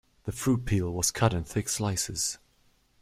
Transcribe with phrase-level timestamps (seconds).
[0.23, 2.39] The fruit peel was cut in thick slices.